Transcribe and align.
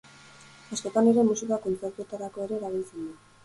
Askotan 0.77 1.11
ere 1.11 1.27
musika 1.29 1.61
kontzertuetarako 1.67 2.47
ere 2.49 2.61
erabiltzen 2.61 3.09
da. 3.09 3.25